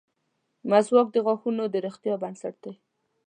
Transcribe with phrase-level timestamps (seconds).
[0.69, 2.73] •مسواک د غاښونو د روغتیا بنسټ دی.